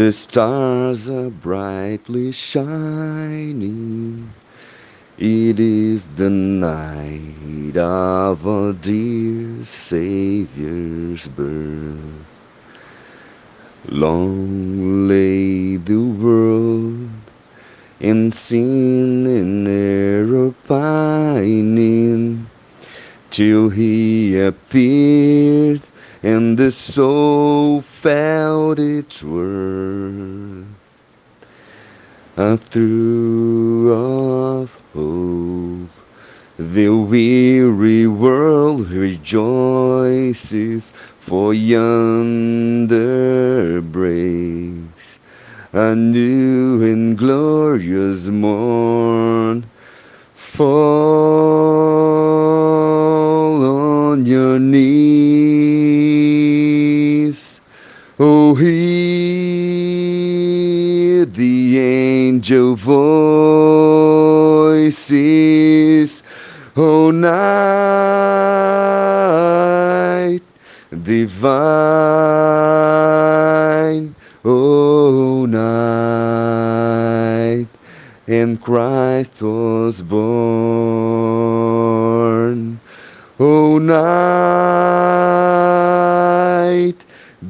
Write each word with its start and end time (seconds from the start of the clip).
The 0.00 0.12
stars 0.12 1.10
are 1.10 1.28
brightly 1.28 2.32
shining. 2.32 4.32
It 5.18 5.60
is 5.60 6.08
the 6.16 6.30
night 6.30 7.76
of 7.76 8.48
our 8.48 8.72
dear 8.72 9.62
Savior's 9.62 11.28
birth. 11.28 12.24
Long 13.90 15.06
lay 15.06 15.76
the 15.76 16.00
world 16.00 17.10
in 18.00 18.32
sin 18.32 19.26
and 19.26 19.68
error 19.68 20.54
pining 20.66 22.46
till 23.28 23.68
he 23.68 24.40
appeared 24.40 25.82
and 26.22 26.58
the 26.58 26.70
soul 26.70 27.80
felt 27.80 28.78
its 28.78 29.22
worth. 29.22 30.66
A 32.36 32.56
through 32.56 33.92
of 33.92 34.72
hope, 34.94 35.90
the 36.58 36.88
weary 36.88 38.06
world 38.06 38.90
rejoices, 38.90 40.92
for 41.18 41.54
yonder 41.54 42.90
breaks 43.80 45.18
a 45.72 45.94
new 45.94 46.82
and 46.82 47.16
glorious 47.16 48.26
morn. 48.26 49.64
Fall 50.34 51.69
voices, 64.90 66.22
oh, 66.76 67.10
night 67.10 67.60
divine, 71.02 72.54
oh, 74.44 75.46
night, 75.46 76.86
and 78.26 78.60
Christ 78.62 79.42
was 79.42 80.02
born. 80.02 81.00
Oh, 83.38 83.78
night 83.78 84.10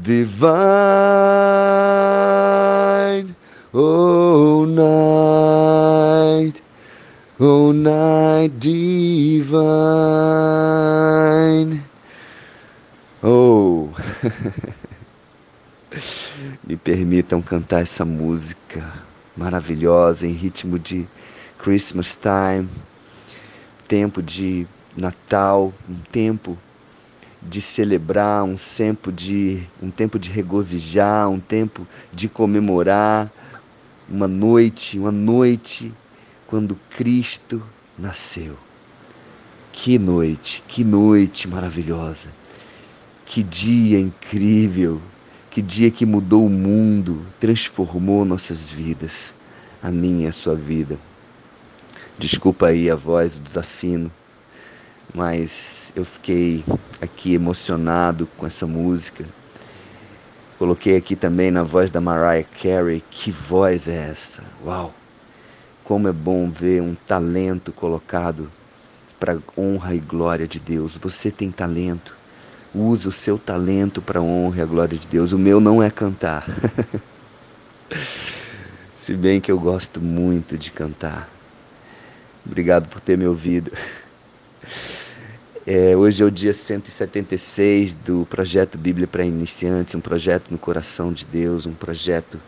divine, 0.02 1.39
divine. 8.48 9.50
Oh, 13.22 13.90
me 16.66 16.76
permitam 16.76 17.42
cantar 17.42 17.82
essa 17.82 18.04
música 18.04 18.92
maravilhosa 19.36 20.26
em 20.26 20.32
ritmo 20.32 20.78
de 20.78 21.06
Christmas 21.58 22.16
time, 22.16 22.68
tempo 23.86 24.22
de 24.22 24.66
Natal, 24.96 25.72
um 25.88 25.96
tempo 26.10 26.56
de 27.42 27.60
celebrar, 27.60 28.44
um 28.44 28.56
tempo 28.56 29.10
de 29.10 29.66
um 29.82 29.90
tempo 29.90 30.18
de 30.18 30.30
regozijar, 30.30 31.28
um 31.28 31.40
tempo 31.40 31.86
de 32.12 32.28
comemorar, 32.28 33.30
uma 34.08 34.28
noite, 34.28 34.98
uma 34.98 35.12
noite 35.12 35.92
quando 36.46 36.78
Cristo 36.90 37.62
nasceu. 38.00 38.56
Que 39.72 39.98
noite, 39.98 40.64
que 40.66 40.82
noite 40.82 41.46
maravilhosa. 41.46 42.30
Que 43.26 43.42
dia 43.42 44.00
incrível, 44.00 45.00
que 45.50 45.62
dia 45.62 45.90
que 45.90 46.04
mudou 46.04 46.46
o 46.46 46.50
mundo, 46.50 47.24
transformou 47.38 48.24
nossas 48.24 48.68
vidas, 48.68 49.34
a 49.82 49.90
minha 49.90 50.26
e 50.26 50.28
a 50.28 50.32
sua 50.32 50.54
vida. 50.54 50.98
Desculpa 52.18 52.66
aí 52.66 52.90
a 52.90 52.96
voz, 52.96 53.36
o 53.36 53.40
desafino, 53.40 54.10
mas 55.14 55.92
eu 55.94 56.04
fiquei 56.04 56.64
aqui 57.00 57.34
emocionado 57.34 58.26
com 58.36 58.46
essa 58.46 58.66
música. 58.66 59.24
Coloquei 60.58 60.96
aqui 60.96 61.16
também 61.16 61.50
na 61.50 61.62
voz 61.62 61.90
da 61.90 62.00
Mariah 62.00 62.46
Carey, 62.62 63.02
que 63.10 63.30
voz 63.30 63.88
é 63.88 64.10
essa? 64.10 64.42
Uau! 64.64 64.99
Como 65.90 66.06
é 66.06 66.12
bom 66.12 66.48
ver 66.48 66.80
um 66.80 66.94
talento 66.94 67.72
colocado 67.72 68.48
para 69.18 69.36
honra 69.58 69.92
e 69.92 69.98
glória 69.98 70.46
de 70.46 70.60
Deus. 70.60 70.96
Você 70.96 71.32
tem 71.32 71.50
talento. 71.50 72.16
Use 72.72 73.08
o 73.08 73.12
seu 73.12 73.36
talento 73.36 74.00
para 74.00 74.22
honra 74.22 74.58
e 74.58 74.62
a 74.62 74.66
glória 74.66 74.96
de 74.96 75.08
Deus. 75.08 75.32
O 75.32 75.38
meu 75.38 75.58
não 75.58 75.82
é 75.82 75.90
cantar. 75.90 76.46
Se 78.94 79.14
bem 79.14 79.40
que 79.40 79.50
eu 79.50 79.58
gosto 79.58 80.00
muito 80.00 80.56
de 80.56 80.70
cantar. 80.70 81.28
Obrigado 82.46 82.88
por 82.88 83.00
ter 83.00 83.18
me 83.18 83.26
ouvido. 83.26 83.72
É, 85.66 85.96
hoje 85.96 86.22
é 86.22 86.24
o 86.24 86.30
dia 86.30 86.52
176 86.52 87.94
do 87.94 88.24
projeto 88.30 88.78
Bíblia 88.78 89.08
para 89.08 89.24
Iniciantes, 89.24 89.96
um 89.96 90.00
projeto 90.00 90.52
no 90.52 90.58
coração 90.58 91.12
de 91.12 91.26
Deus, 91.26 91.66
um 91.66 91.74
projeto 91.74 92.40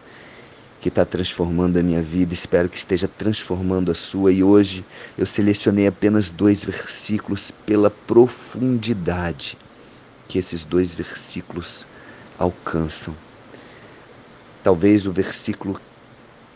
que 0.82 0.88
está 0.88 1.04
transformando 1.04 1.78
a 1.78 1.82
minha 1.82 2.02
vida. 2.02 2.34
Espero 2.34 2.68
que 2.68 2.76
esteja 2.76 3.06
transformando 3.06 3.92
a 3.92 3.94
sua. 3.94 4.32
E 4.32 4.42
hoje 4.42 4.84
eu 5.16 5.24
selecionei 5.24 5.86
apenas 5.86 6.28
dois 6.28 6.64
versículos 6.64 7.52
pela 7.64 7.88
profundidade 7.88 9.56
que 10.26 10.38
esses 10.38 10.64
dois 10.64 10.92
versículos 10.92 11.86
alcançam. 12.36 13.14
Talvez 14.64 15.06
o 15.06 15.12
versículo 15.12 15.80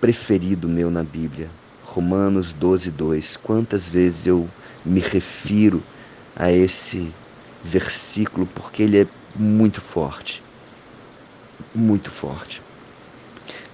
preferido 0.01 0.69
meu 0.69 0.91
na 0.91 1.05
Bíblia, 1.05 1.49
Romanos 1.85 2.53
12, 2.53 2.91
2. 2.91 3.37
Quantas 3.37 3.89
vezes 3.89 4.27
eu 4.27 4.49
me 4.85 4.99
refiro 4.99 5.81
a 6.35 6.51
esse 6.51 7.13
versículo 7.63 8.45
porque 8.45 8.83
ele 8.83 9.03
é 9.03 9.07
muito 9.37 9.81
forte. 9.81 10.43
Muito 11.73 12.11
forte. 12.11 12.66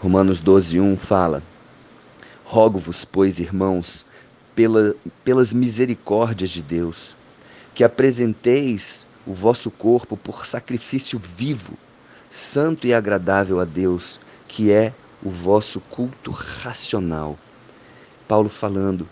Romanos 0.03 0.41
12, 0.41 0.81
1 0.81 0.97
fala: 0.97 1.45
Rogo-vos, 2.45 3.05
pois, 3.05 3.39
irmãos, 3.39 4.05
pela, 4.53 4.97
pelas 5.23 5.53
misericórdias 5.53 6.51
de 6.51 6.61
Deus, 6.61 7.15
que 7.73 7.85
apresenteis 7.85 9.07
o 9.25 9.33
vosso 9.33 9.71
corpo 9.71 10.17
por 10.17 10.45
sacrifício 10.45 11.21
vivo, 11.21 11.75
santo 12.29 12.85
e 12.85 12.93
agradável 12.93 13.61
a 13.61 13.65
Deus, 13.65 14.19
que 14.49 14.73
é 14.73 14.93
o 15.23 15.31
vosso 15.31 15.81
culto 15.83 16.33
racional. 16.33 17.39
Paulo 18.27 18.49
falando, 18.49 19.09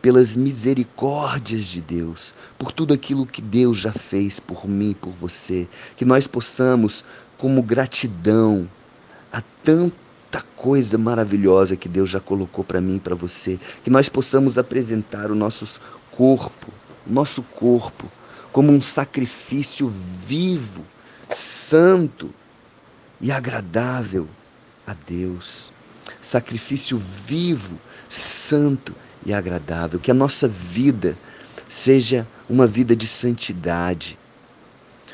pelas 0.00 0.36
misericórdias 0.36 1.64
de 1.64 1.80
Deus, 1.80 2.32
por 2.56 2.70
tudo 2.70 2.94
aquilo 2.94 3.26
que 3.26 3.42
Deus 3.42 3.78
já 3.78 3.90
fez 3.92 4.38
por 4.38 4.68
mim 4.68 4.94
por 5.00 5.12
você, 5.14 5.66
que 5.96 6.04
nós 6.04 6.28
possamos, 6.28 7.04
como 7.36 7.60
gratidão 7.60 8.70
a 9.36 9.42
tanta 9.62 10.42
coisa 10.56 10.96
maravilhosa 10.96 11.76
que 11.76 11.90
Deus 11.90 12.08
já 12.08 12.18
colocou 12.18 12.64
para 12.64 12.80
mim 12.80 12.96
e 12.96 13.00
para 13.00 13.14
você, 13.14 13.60
que 13.84 13.90
nós 13.90 14.08
possamos 14.08 14.56
apresentar 14.56 15.30
o 15.30 15.34
nosso 15.34 15.78
corpo, 16.10 16.72
o 17.06 17.12
nosso 17.12 17.42
corpo, 17.42 18.10
como 18.50 18.72
um 18.72 18.80
sacrifício 18.80 19.92
vivo, 20.26 20.86
santo 21.28 22.32
e 23.20 23.30
agradável 23.30 24.26
a 24.86 24.94
Deus. 25.06 25.70
Sacrifício 26.22 26.96
vivo, 27.26 27.78
santo 28.08 28.94
e 29.26 29.34
agradável. 29.34 30.00
Que 30.00 30.10
a 30.10 30.14
nossa 30.14 30.48
vida 30.48 31.14
seja 31.68 32.26
uma 32.48 32.66
vida 32.66 32.96
de 32.96 33.06
santidade, 33.06 34.18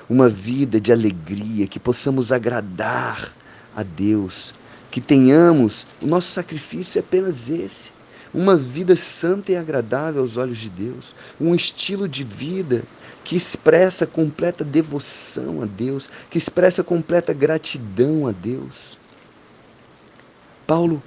uma 0.09 0.29
vida 0.29 0.81
de 0.81 0.93
alegria, 0.93 1.67
que 1.67 1.81
possamos 1.81 2.31
agradar 2.31 3.35
a 3.75 3.83
Deus, 3.83 4.53
que 4.91 5.01
tenhamos, 5.01 5.87
o 6.01 6.07
nosso 6.07 6.31
sacrifício 6.31 6.99
é 6.99 7.01
apenas 7.01 7.49
esse, 7.49 7.91
uma 8.33 8.57
vida 8.57 8.97
santa 8.97 9.53
e 9.53 9.57
agradável 9.57 10.23
aos 10.23 10.37
olhos 10.37 10.59
de 10.59 10.69
Deus, 10.69 11.15
um 11.41 11.55
estilo 11.55 12.09
de 12.09 12.25
vida 12.25 12.85
que 13.25 13.37
expressa 13.37 14.07
completa 14.07 14.65
devoção 14.65 15.63
a 15.63 15.67
Deus, 15.67 16.09
que 16.31 16.39
expressa 16.39 16.83
completa 16.83 17.33
gratidão 17.33 18.27
a 18.27 18.33
Deus. 18.33 18.99
Paulo, 20.67 21.03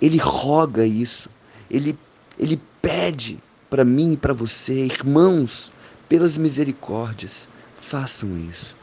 ele 0.00 0.18
roga 0.18 0.86
isso, 0.86 1.28
ele, 1.70 1.98
ele 2.38 2.60
pede 2.80 3.38
para 3.68 3.84
mim 3.84 4.12
e 4.12 4.16
para 4.16 4.32
você, 4.32 4.80
irmãos, 4.80 5.70
pelas 6.08 6.38
misericórdias, 6.38 7.48
façam 7.80 8.36
isso. 8.50 8.76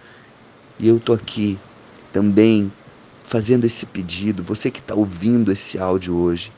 E 0.79 0.87
eu 0.87 0.97
estou 0.97 1.15
aqui 1.15 1.59
também 2.11 2.71
fazendo 3.23 3.65
esse 3.65 3.85
pedido, 3.85 4.43
você 4.43 4.69
que 4.69 4.79
está 4.79 4.95
ouvindo 4.95 5.51
esse 5.51 5.77
áudio 5.79 6.15
hoje, 6.15 6.51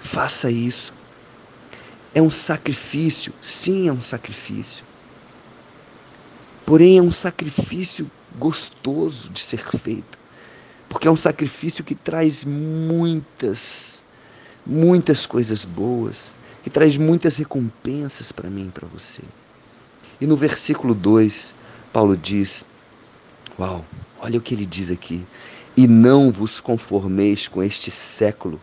faça 0.00 0.50
isso. 0.50 0.92
É 2.14 2.20
um 2.20 2.30
sacrifício, 2.30 3.32
sim, 3.42 3.88
é 3.88 3.92
um 3.92 4.00
sacrifício. 4.00 4.84
Porém, 6.64 6.98
é 6.98 7.02
um 7.02 7.10
sacrifício 7.10 8.10
gostoso 8.38 9.30
de 9.30 9.40
ser 9.40 9.62
feito, 9.78 10.18
porque 10.88 11.06
é 11.06 11.10
um 11.10 11.16
sacrifício 11.16 11.84
que 11.84 11.94
traz 11.94 12.44
muitas, 12.44 14.02
muitas 14.64 15.26
coisas 15.26 15.64
boas, 15.64 16.34
que 16.62 16.70
traz 16.70 16.96
muitas 16.96 17.36
recompensas 17.36 18.32
para 18.32 18.48
mim 18.48 18.68
e 18.68 18.70
para 18.70 18.88
você. 18.88 19.22
E 20.20 20.26
no 20.26 20.36
versículo 20.36 20.94
2, 20.94 21.54
Paulo 21.92 22.16
diz: 22.16 22.64
Uau, 23.58 23.84
olha 24.20 24.38
o 24.38 24.42
que 24.42 24.54
ele 24.54 24.64
diz 24.64 24.90
aqui. 24.90 25.24
E 25.76 25.88
não 25.88 26.30
vos 26.30 26.60
conformeis 26.60 27.48
com 27.48 27.62
este 27.62 27.90
século. 27.90 28.60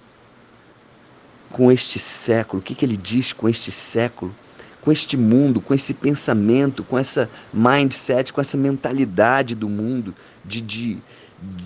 Com 1.51 1.69
este 1.69 1.99
século. 1.99 2.61
O 2.61 2.63
que, 2.63 2.73
que 2.73 2.85
ele 2.85 2.95
diz 2.95 3.33
com 3.33 3.49
este 3.49 3.69
século? 3.69 4.33
Com 4.81 4.91
este 4.91 5.17
mundo, 5.17 5.59
com 5.59 5.73
esse 5.73 5.93
pensamento, 5.93 6.83
com 6.83 6.97
essa 6.97 7.29
mindset, 7.53 8.31
com 8.31 8.39
essa 8.39 8.57
mentalidade 8.57 9.55
do 9.55 9.67
mundo 9.67 10.15
de, 10.45 10.61
de, 10.61 10.97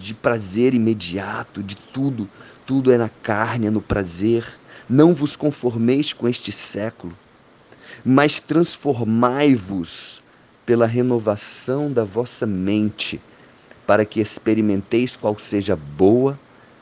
de 0.01 0.13
prazer 0.15 0.73
imediato, 0.73 1.61
de 1.61 1.75
tudo. 1.75 2.27
Tudo 2.65 2.91
é 2.91 2.97
na 2.97 3.09
carne, 3.09 3.67
é 3.67 3.69
no 3.69 3.81
prazer. 3.81 4.47
Não 4.89 5.13
vos 5.13 5.35
conformeis 5.35 6.11
com 6.11 6.27
este 6.27 6.51
século, 6.51 7.15
mas 8.03 8.39
transformai-vos 8.39 10.21
pela 10.65 10.87
renovação 10.87 11.91
da 11.91 12.03
vossa 12.03 12.47
mente 12.47 13.21
para 13.85 14.05
que 14.05 14.19
experimenteis 14.19 15.15
qual 15.15 15.37
seja 15.37 15.73
a 15.73 15.75
boa, 15.75 16.39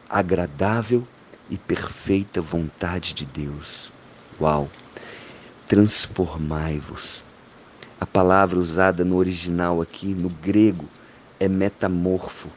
agradável 0.10 1.06
e 1.50 1.58
perfeita 1.58 2.42
vontade 2.42 3.14
de 3.14 3.26
Deus. 3.26 3.92
Uau! 4.40 4.70
Transformai-vos. 5.68 7.24
A 8.00 8.06
palavra 8.06 8.60
usada 8.60 9.04
no 9.04 9.16
original 9.16 9.82
aqui, 9.82 10.08
no 10.08 10.30
grego, 10.30 10.86
é 11.40 11.48
metamorfo. 11.48 12.50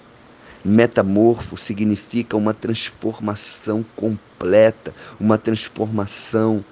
Metamorfo 0.64 1.56
significa 1.56 2.36
uma 2.36 2.52
transformação 2.52 3.84
completa, 3.94 4.92
uma 5.20 5.38
transformação 5.38 6.64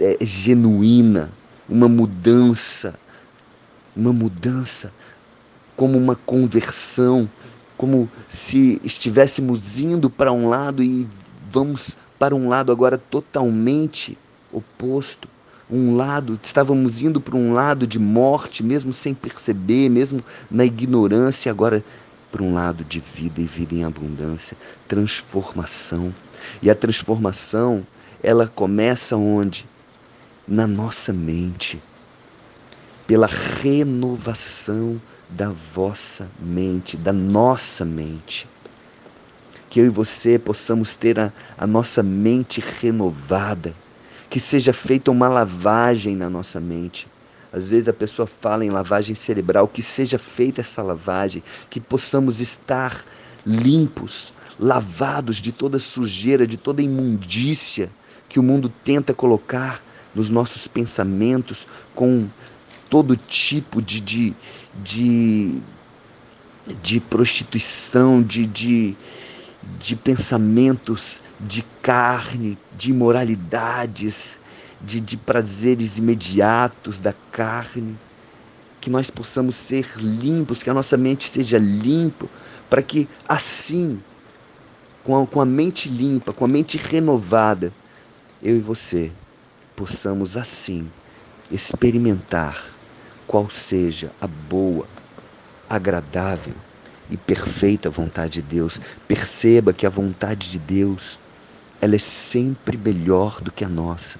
é, 0.00 0.18
genuína, 0.20 1.30
uma 1.66 1.88
mudança, 1.88 2.98
uma 3.96 4.12
mudança 4.12 4.92
como 5.76 5.98
uma 5.98 6.14
conversão, 6.14 7.28
como 7.76 8.08
se 8.28 8.80
estivéssemos 8.84 9.78
indo 9.78 10.08
para 10.08 10.32
um 10.32 10.48
lado 10.48 10.82
e 10.82 11.06
vamos 11.50 11.96
para 12.18 12.34
um 12.34 12.48
lado 12.48 12.70
agora 12.70 12.96
totalmente 12.96 14.16
oposto. 14.52 15.28
Um 15.70 15.96
lado, 15.96 16.38
estávamos 16.42 17.00
indo 17.00 17.20
para 17.20 17.36
um 17.36 17.52
lado 17.52 17.86
de 17.86 17.98
morte, 17.98 18.62
mesmo 18.62 18.92
sem 18.92 19.14
perceber, 19.14 19.88
mesmo 19.88 20.22
na 20.50 20.64
ignorância, 20.64 21.50
agora 21.50 21.82
para 22.30 22.42
um 22.42 22.52
lado 22.52 22.84
de 22.84 23.00
vida 23.00 23.40
e 23.40 23.46
vida 23.46 23.74
em 23.74 23.84
abundância, 23.84 24.56
transformação. 24.86 26.14
E 26.60 26.68
a 26.68 26.74
transformação, 26.74 27.86
ela 28.22 28.46
começa 28.46 29.16
onde? 29.16 29.64
Na 30.46 30.66
nossa 30.66 31.12
mente, 31.12 31.80
pela 33.06 33.26
renovação 33.26 35.00
da 35.28 35.52
vossa 35.74 36.28
mente, 36.38 36.96
da 36.96 37.12
nossa 37.12 37.84
mente. 37.84 38.48
Que 39.68 39.80
eu 39.80 39.86
e 39.86 39.88
você 39.88 40.38
possamos 40.38 40.94
ter 40.94 41.18
a, 41.18 41.32
a 41.58 41.66
nossa 41.66 42.02
mente 42.02 42.62
renovada, 42.80 43.74
que 44.30 44.38
seja 44.38 44.72
feita 44.72 45.10
uma 45.10 45.28
lavagem 45.28 46.14
na 46.14 46.30
nossa 46.30 46.60
mente. 46.60 47.06
Às 47.52 47.68
vezes 47.68 47.88
a 47.88 47.92
pessoa 47.92 48.26
fala 48.26 48.64
em 48.64 48.70
lavagem 48.70 49.14
cerebral, 49.14 49.68
que 49.68 49.82
seja 49.82 50.18
feita 50.18 50.60
essa 50.60 50.82
lavagem, 50.82 51.42
que 51.70 51.80
possamos 51.80 52.40
estar 52.40 53.04
limpos, 53.46 54.32
lavados 54.58 55.36
de 55.36 55.52
toda 55.52 55.78
sujeira, 55.78 56.46
de 56.46 56.56
toda 56.56 56.82
imundícia 56.82 57.90
que 58.28 58.40
o 58.40 58.42
mundo 58.42 58.72
tenta 58.82 59.14
colocar 59.14 59.80
nos 60.14 60.30
nossos 60.30 60.66
pensamentos 60.66 61.66
com 61.94 62.28
todo 62.94 63.16
tipo 63.16 63.82
de, 63.82 64.00
de, 64.00 64.36
de, 64.84 65.60
de 66.80 67.00
prostituição, 67.00 68.22
de, 68.22 68.46
de, 68.46 68.96
de 69.80 69.96
pensamentos 69.96 71.20
de 71.40 71.64
carne, 71.82 72.56
de 72.78 72.90
imoralidades, 72.90 74.38
de, 74.80 75.00
de 75.00 75.16
prazeres 75.16 75.98
imediatos 75.98 77.00
da 77.00 77.12
carne. 77.32 77.98
Que 78.80 78.88
nós 78.88 79.10
possamos 79.10 79.56
ser 79.56 79.88
limpos, 79.96 80.62
que 80.62 80.70
a 80.70 80.74
nossa 80.74 80.96
mente 80.96 81.22
esteja 81.22 81.58
limpa, 81.58 82.28
para 82.70 82.80
que 82.80 83.08
assim, 83.28 84.00
com 85.02 85.20
a, 85.20 85.26
com 85.26 85.40
a 85.40 85.44
mente 85.44 85.88
limpa, 85.88 86.32
com 86.32 86.44
a 86.44 86.48
mente 86.48 86.78
renovada, 86.78 87.74
eu 88.40 88.56
e 88.56 88.60
você 88.60 89.10
possamos 89.74 90.36
assim 90.36 90.88
experimentar 91.50 92.73
qual 93.26 93.50
seja 93.50 94.10
a 94.20 94.26
boa, 94.26 94.86
agradável 95.68 96.54
e 97.10 97.16
perfeita 97.16 97.90
vontade 97.90 98.34
de 98.34 98.42
Deus. 98.42 98.80
Perceba 99.06 99.72
que 99.72 99.86
a 99.86 99.90
vontade 99.90 100.50
de 100.50 100.58
Deus, 100.58 101.18
ela 101.80 101.96
é 101.96 101.98
sempre 101.98 102.76
melhor 102.76 103.40
do 103.40 103.52
que 103.52 103.64
a 103.64 103.68
nossa. 103.68 104.18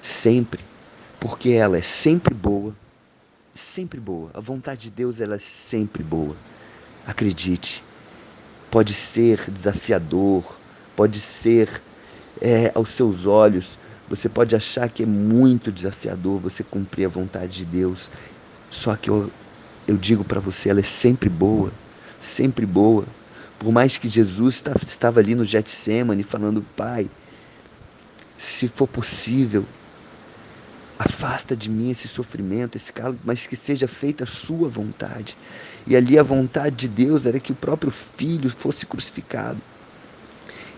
Sempre. 0.00 0.64
Porque 1.20 1.50
ela 1.50 1.78
é 1.78 1.82
sempre 1.82 2.34
boa, 2.34 2.74
sempre 3.54 4.00
boa. 4.00 4.30
A 4.34 4.40
vontade 4.40 4.82
de 4.82 4.90
Deus, 4.90 5.20
ela 5.20 5.36
é 5.36 5.38
sempre 5.38 6.02
boa. 6.02 6.36
Acredite. 7.06 7.84
Pode 8.70 8.94
ser 8.94 9.50
desafiador, 9.50 10.58
pode 10.96 11.20
ser 11.20 11.82
é, 12.40 12.72
aos 12.74 12.90
seus 12.90 13.26
olhos, 13.26 13.78
você 14.08 14.28
pode 14.28 14.54
achar 14.54 14.88
que 14.88 15.04
é 15.04 15.06
muito 15.06 15.70
desafiador 15.70 16.40
você 16.40 16.62
cumprir 16.62 17.06
a 17.06 17.08
vontade 17.08 17.58
de 17.58 17.64
Deus. 17.64 18.10
Só 18.72 18.96
que 18.96 19.10
eu, 19.10 19.30
eu 19.86 19.98
digo 19.98 20.24
para 20.24 20.40
você, 20.40 20.70
ela 20.70 20.80
é 20.80 20.82
sempre 20.82 21.28
boa, 21.28 21.70
sempre 22.18 22.64
boa. 22.64 23.04
Por 23.58 23.70
mais 23.70 23.98
que 23.98 24.08
Jesus 24.08 24.64
estava 24.86 25.20
ali 25.20 25.34
no 25.34 25.44
Getsemane 25.44 26.22
falando, 26.22 26.64
Pai, 26.74 27.08
se 28.38 28.66
for 28.66 28.88
possível, 28.88 29.66
afasta 30.98 31.54
de 31.54 31.68
mim 31.68 31.90
esse 31.90 32.08
sofrimento, 32.08 32.76
esse 32.76 32.90
calo, 32.90 33.18
mas 33.22 33.46
que 33.46 33.56
seja 33.56 33.86
feita 33.86 34.24
a 34.24 34.26
sua 34.26 34.70
vontade. 34.70 35.36
E 35.86 35.94
ali 35.94 36.18
a 36.18 36.22
vontade 36.22 36.74
de 36.74 36.88
Deus 36.88 37.26
era 37.26 37.38
que 37.38 37.52
o 37.52 37.56
próprio 37.56 37.92
filho 37.92 38.48
fosse 38.48 38.86
crucificado. 38.86 39.60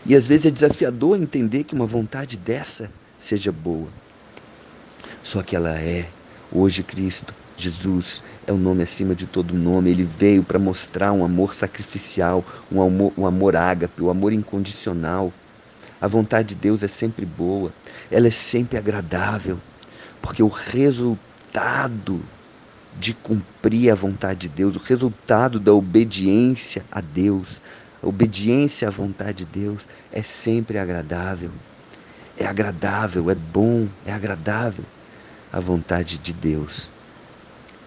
E 0.04 0.16
às 0.16 0.26
vezes 0.26 0.46
é 0.46 0.50
desafiador 0.50 1.16
entender 1.16 1.62
que 1.62 1.74
uma 1.74 1.86
vontade 1.86 2.36
dessa 2.36 2.90
seja 3.16 3.52
boa. 3.52 3.88
Só 5.22 5.44
que 5.44 5.54
ela 5.54 5.78
é 5.78 6.10
hoje 6.52 6.82
Cristo 6.82 7.32
Jesus 7.56 8.23
é 8.46 8.52
o 8.52 8.56
nome 8.56 8.82
acima 8.82 9.14
de 9.14 9.26
todo 9.26 9.54
nome. 9.54 9.90
Ele 9.90 10.02
veio 10.02 10.42
para 10.42 10.58
mostrar 10.58 11.12
um 11.12 11.25
amor 11.25 11.54
sacrificial, 11.54 12.44
um 12.70 12.82
amor, 12.82 13.12
um 13.16 13.26
amor 13.26 13.56
ágape, 13.56 14.02
o 14.02 14.06
um 14.06 14.11
amor 14.11 14.32
incondicional. 14.32 15.32
A 16.00 16.08
vontade 16.08 16.49
de 16.49 16.54
Deus 16.56 16.82
é 16.82 16.88
sempre 16.88 17.25
boa, 17.25 17.73
ela 18.11 18.26
é 18.26 18.30
sempre 18.30 18.76
agradável, 18.76 19.58
porque 20.20 20.42
o 20.42 20.49
resultado 20.49 22.20
de 22.99 23.14
cumprir 23.14 23.90
a 23.90 23.94
vontade 23.94 24.40
de 24.40 24.49
Deus, 24.49 24.76
o 24.76 24.80
resultado 24.80 25.58
da 25.58 25.73
obediência 25.73 26.84
a 26.92 27.00
Deus, 27.00 27.61
a 28.02 28.06
obediência 28.06 28.88
à 28.88 28.90
vontade 28.90 29.44
de 29.44 29.61
Deus 29.61 29.88
é 30.12 30.23
sempre 30.23 30.78
agradável. 30.78 31.50
É 32.37 32.44
agradável, 32.44 33.30
é 33.30 33.34
bom, 33.34 33.88
é 34.04 34.12
agradável. 34.12 34.84
A 35.52 35.61
vontade 35.61 36.18
de 36.18 36.32
Deus 36.32 36.90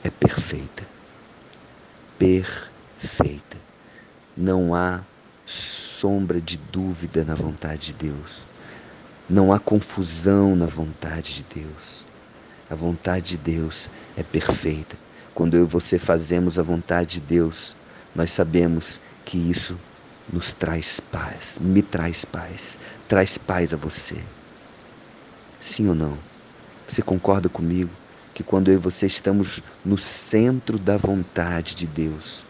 é 0.03 0.09
perfeita. 0.09 0.83
Perfeita. 2.17 3.57
Não 4.35 4.73
há 4.73 5.01
sombra 5.45 6.41
de 6.41 6.57
dúvida 6.57 7.23
na 7.23 7.35
vontade 7.35 7.87
de 7.87 7.93
Deus. 7.93 8.45
Não 9.29 9.51
há 9.51 9.59
confusão 9.59 10.55
na 10.55 10.65
vontade 10.65 11.35
de 11.35 11.61
Deus. 11.61 12.05
A 12.69 12.75
vontade 12.75 13.31
de 13.31 13.37
Deus 13.37 13.89
é 14.15 14.23
perfeita. 14.23 14.97
Quando 15.33 15.55
eu 15.55 15.63
e 15.63 15.67
você 15.67 15.97
fazemos 15.97 16.57
a 16.57 16.63
vontade 16.63 17.19
de 17.19 17.21
Deus, 17.21 17.75
nós 18.15 18.31
sabemos 18.31 18.99
que 19.23 19.37
isso 19.37 19.77
nos 20.31 20.51
traz 20.51 20.99
paz, 20.99 21.57
me 21.61 21.81
traz 21.81 22.25
paz, 22.25 22.77
traz 23.07 23.37
paz 23.37 23.73
a 23.73 23.77
você. 23.77 24.17
Sim 25.59 25.87
ou 25.87 25.95
não? 25.95 26.17
Você 26.87 27.01
concorda 27.01 27.49
comigo? 27.49 27.89
Que 28.37 28.43
quando 28.43 28.69
eu 28.69 28.75
e 28.75 28.77
você 28.77 29.07
estamos 29.07 29.63
no 29.83 29.97
centro 29.97 30.77
da 30.77 30.95
vontade 30.95 31.73
de 31.73 31.87
Deus, 31.87 32.45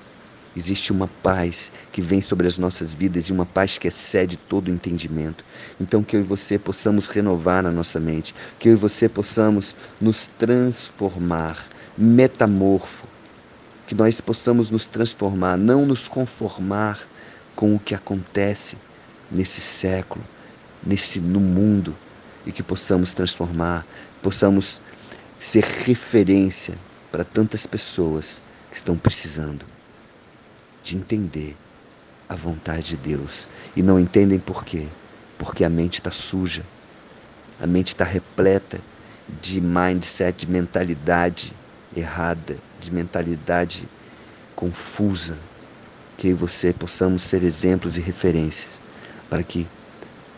Existe 0.54 0.92
uma 0.92 1.08
paz 1.22 1.72
que 1.92 2.02
vem 2.02 2.20
sobre 2.20 2.48
as 2.48 2.58
nossas 2.58 2.92
vidas 2.92 3.26
e 3.26 3.32
uma 3.32 3.46
paz 3.46 3.78
que 3.78 3.88
excede 3.88 4.38
todo 4.38 4.70
o 4.70 4.72
entendimento. 4.72 5.46
Então, 5.80 6.04
que 6.04 6.16
eu 6.16 6.22
e 6.22 6.24
você 6.24 6.58
possamos 6.58 7.06
renovar 7.06 7.64
a 7.64 7.70
nossa 7.70 8.00
mente, 8.00 8.34
que 8.58 8.68
eu 8.68 8.74
e 8.74 8.76
você 8.76 9.08
possamos 9.08 9.76
nos 10.02 10.26
transformar, 10.26 11.64
metamorfo, 11.96 13.06
que 13.86 13.94
nós 13.94 14.20
possamos 14.20 14.72
nos 14.72 14.88
transformar, 14.88 15.58
não 15.58 15.86
nos 15.86 16.08
conformar 16.08 17.00
com 17.56 17.76
o 17.76 17.80
que 17.80 17.94
acontece 17.94 18.78
nesse 19.32 19.62
século, 19.62 20.26
nesse 20.84 21.20
no 21.20 21.40
mundo, 21.40 21.96
e 22.48 22.52
que 22.52 22.64
possamos 22.64 23.14
transformar, 23.14 23.86
possamos 24.24 24.82
ser 25.40 25.64
referência 25.64 26.76
para 27.12 27.24
tantas 27.24 27.66
pessoas 27.66 28.42
que 28.70 28.78
estão 28.78 28.98
precisando 28.98 29.66
de 30.84 30.96
entender 30.96 31.56
a 32.28 32.36
vontade 32.36 32.90
de 32.90 32.98
Deus 32.98 33.48
e 33.76 33.82
não 33.82 34.00
entendem 34.00 34.40
por 34.40 34.66
quê? 34.66 34.88
Porque 35.38 35.64
a 35.64 35.70
mente 35.70 36.00
está 36.00 36.12
suja, 36.12 36.66
a 37.60 37.68
mente 37.68 37.90
está 37.90 38.04
repleta 38.04 38.80
de 39.42 39.62
mindset, 39.62 40.46
de 40.46 40.52
mentalidade 40.52 41.54
errada, 41.96 42.58
de 42.80 42.92
mentalidade 42.92 43.88
confusa. 44.56 45.38
Que 46.18 46.34
você 46.34 46.74
possamos 46.74 47.22
ser 47.22 47.44
exemplos 47.44 47.96
e 47.96 48.02
referências 48.02 48.82
para 49.30 49.44
que 49.44 49.68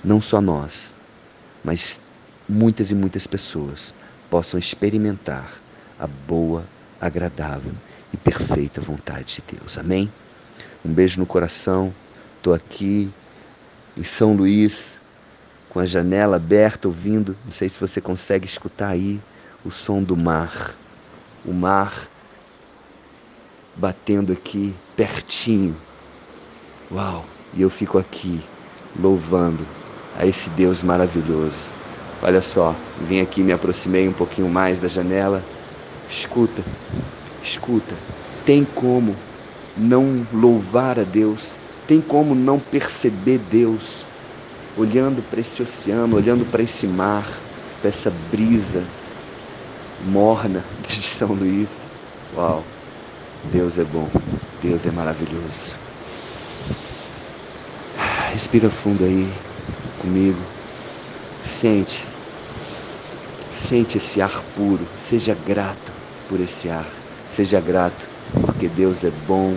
não 0.03 0.21
só 0.21 0.41
nós, 0.41 0.93
mas 1.63 2.01
muitas 2.47 2.91
e 2.91 2.95
muitas 2.95 3.25
pessoas 3.25 3.93
possam 4.29 4.59
experimentar 4.59 5.59
a 5.97 6.07
boa, 6.07 6.65
agradável 6.99 7.73
e 8.13 8.17
perfeita 8.17 8.79
vontade 8.79 9.41
de 9.47 9.57
Deus. 9.57 9.77
Amém? 9.77 10.11
Um 10.85 10.91
beijo 10.91 11.19
no 11.19 11.25
coração. 11.25 11.93
Estou 12.37 12.53
aqui 12.53 13.11
em 13.97 14.03
São 14.03 14.33
Luís, 14.33 14.99
com 15.69 15.79
a 15.79 15.85
janela 15.85 16.37
aberta, 16.37 16.87
ouvindo. 16.87 17.35
Não 17.45 17.51
sei 17.51 17.67
se 17.67 17.79
você 17.79 17.99
consegue 17.99 18.45
escutar 18.45 18.89
aí 18.89 19.19
o 19.65 19.71
som 19.71 20.01
do 20.01 20.15
mar. 20.15 20.75
O 21.45 21.53
mar 21.53 22.07
batendo 23.75 24.33
aqui 24.33 24.75
pertinho. 24.95 25.75
Uau! 26.91 27.25
E 27.53 27.61
eu 27.61 27.69
fico 27.69 27.97
aqui 27.97 28.43
louvando 28.97 29.65
a 30.17 30.25
esse 30.25 30.49
Deus 30.49 30.83
maravilhoso. 30.83 31.78
Olha 32.21 32.41
só, 32.41 32.85
vim 32.97 33.19
aqui, 33.21 33.43
me 33.43 33.51
aproximei 33.53 34.07
um 34.07 34.13
pouquinho 34.13 34.49
mais 34.49 34.79
da 34.79 34.87
janela. 34.87 35.49
Escuta, 36.07 36.67
escuta. 37.41 38.03
Tem 38.43 38.65
como 38.65 39.23
não 39.75 40.27
louvar 40.31 40.99
a 40.99 41.03
Deus? 41.03 41.59
Tem 41.87 42.01
como 42.01 42.35
não 42.35 42.59
perceber 42.59 43.39
Deus? 43.39 44.07
Olhando 44.75 45.23
para 45.23 45.41
esse 45.41 45.61
oceano, 45.63 46.15
olhando 46.15 46.45
para 46.45 46.63
esse 46.63 46.87
mar, 46.87 47.45
para 47.79 47.89
essa 47.89 48.11
brisa 48.11 48.93
morna 49.99 50.65
de 50.79 51.01
São 51.03 51.33
Luís. 51.33 51.91
Uau! 52.31 52.67
Deus 53.43 53.77
é 53.79 53.85
bom, 53.85 54.11
Deus 54.59 54.85
é 54.85 54.91
maravilhoso. 54.91 55.79
Respira 58.31 58.69
fundo 58.69 59.03
aí 59.03 59.41
comigo. 59.97 60.47
Sente, 61.41 62.08
sente 63.59 63.97
esse 63.97 64.21
ar 64.21 64.43
puro. 64.55 64.87
Seja 64.97 65.35
grato 65.35 65.91
por 66.27 66.39
esse 66.39 66.69
ar. 66.69 66.87
Seja 67.27 67.59
grato 67.59 68.07
porque 68.45 68.67
Deus 68.67 69.03
é 69.03 69.11
bom, 69.11 69.55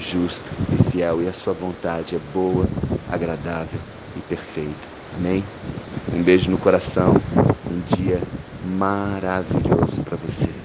justo 0.00 0.50
e 0.70 0.90
fiel 0.90 1.22
e 1.22 1.28
a 1.28 1.32
sua 1.32 1.52
vontade 1.52 2.14
é 2.14 2.18
boa, 2.18 2.66
agradável 3.10 3.80
e 4.16 4.20
perfeita. 4.20 4.88
Amém? 5.16 5.44
Um 6.12 6.22
beijo 6.22 6.50
no 6.50 6.58
coração, 6.58 7.14
um 7.70 7.80
dia 7.96 8.20
maravilhoso 8.64 10.02
para 10.02 10.16
você. 10.16 10.52